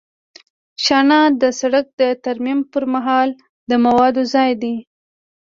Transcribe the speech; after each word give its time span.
شانه 0.83 1.19
د 1.41 1.43
سرک 1.59 1.85
د 1.99 2.03
ترمیم 2.25 2.59
پر 2.71 2.83
مهال 2.93 3.29
د 3.69 3.71
موادو 3.85 4.21
ځای 4.33 4.51
دی 4.61 4.75